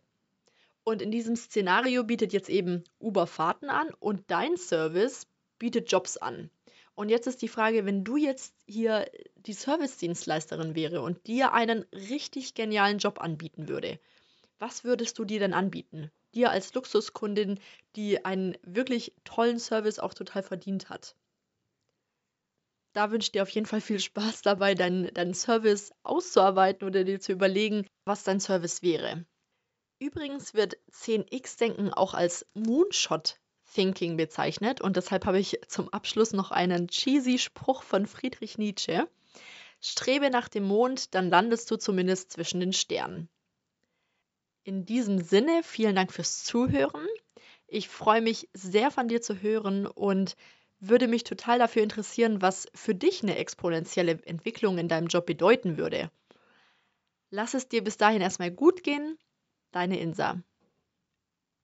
Und 0.83 1.01
in 1.01 1.11
diesem 1.11 1.35
Szenario 1.35 2.03
bietet 2.03 2.33
jetzt 2.33 2.49
eben 2.49 2.83
Uber 2.99 3.27
Fahrten 3.27 3.69
an 3.69 3.89
und 3.99 4.23
dein 4.27 4.57
Service 4.57 5.27
bietet 5.59 5.91
Jobs 5.91 6.17
an. 6.17 6.49
Und 6.95 7.09
jetzt 7.09 7.25
ist 7.27 7.41
die 7.41 7.47
Frage, 7.47 7.85
wenn 7.85 8.03
du 8.03 8.17
jetzt 8.17 8.53
hier 8.67 9.09
die 9.35 9.53
Service-Dienstleisterin 9.53 10.75
wäre 10.75 11.01
und 11.01 11.25
dir 11.25 11.53
einen 11.53 11.85
richtig 11.91 12.53
genialen 12.53 12.99
Job 12.99 13.21
anbieten 13.21 13.67
würde, 13.67 13.99
was 14.59 14.83
würdest 14.83 15.17
du 15.17 15.25
dir 15.25 15.39
denn 15.39 15.53
anbieten? 15.53 16.11
Dir 16.33 16.51
als 16.51 16.73
Luxuskundin, 16.73 17.59
die 17.95 18.25
einen 18.25 18.57
wirklich 18.63 19.13
tollen 19.23 19.59
Service 19.59 19.99
auch 19.99 20.13
total 20.13 20.43
verdient 20.43 20.89
hat. 20.89 21.15
Da 22.93 23.09
wünsche 23.09 23.27
ich 23.27 23.31
dir 23.31 23.41
auf 23.41 23.49
jeden 23.49 23.65
Fall 23.65 23.81
viel 23.81 23.99
Spaß 23.99 24.43
dabei, 24.43 24.75
deinen, 24.75 25.11
deinen 25.13 25.33
Service 25.33 25.91
auszuarbeiten 26.03 26.87
oder 26.87 27.03
dir 27.03 27.19
zu 27.19 27.31
überlegen, 27.31 27.87
was 28.05 28.23
dein 28.23 28.39
Service 28.39 28.83
wäre. 28.83 29.25
Übrigens 29.99 30.53
wird 30.53 30.77
10x-Denken 30.91 31.93
auch 31.93 32.13
als 32.13 32.45
Moonshot 32.53 33.39
Thinking 33.73 34.17
bezeichnet 34.17 34.81
und 34.81 34.97
deshalb 34.97 35.25
habe 35.25 35.39
ich 35.39 35.59
zum 35.67 35.89
Abschluss 35.89 36.33
noch 36.33 36.51
einen 36.51 36.87
cheesy 36.87 37.39
Spruch 37.39 37.81
von 37.81 38.05
Friedrich 38.05 38.57
Nietzsche. 38.57 39.09
Strebe 39.79 40.29
nach 40.29 40.47
dem 40.47 40.63
Mond, 40.63 41.15
dann 41.15 41.29
landest 41.29 41.71
du 41.71 41.77
zumindest 41.77 42.31
zwischen 42.31 42.59
den 42.59 42.73
Sternen. 42.73 43.29
In 44.65 44.85
diesem 44.85 45.19
Sinne, 45.19 45.61
vielen 45.61 45.95
Dank 45.95 46.13
fürs 46.13 46.45
Zuhören. 46.45 47.05
Ich 47.67 47.89
freue 47.89 48.21
mich 48.21 48.49
sehr 48.53 48.91
von 48.91 49.09
dir 49.09 49.21
zu 49.21 49.41
hören 49.41 49.85
und 49.85 50.37
würde 50.79 51.07
mich 51.07 51.25
total 51.25 51.59
dafür 51.59 51.83
interessieren, 51.83 52.41
was 52.41 52.67
für 52.73 52.95
dich 52.95 53.23
eine 53.23 53.37
exponentielle 53.37 54.21
Entwicklung 54.25 54.77
in 54.77 54.87
deinem 54.87 55.07
Job 55.07 55.25
bedeuten 55.25 55.77
würde. 55.77 56.11
Lass 57.29 57.53
es 57.53 57.67
dir 57.67 57.83
bis 57.83 57.97
dahin 57.97 58.21
erstmal 58.21 58.51
gut 58.51 58.83
gehen. 58.83 59.17
Deine 59.71 59.99
Insa. 59.99 60.41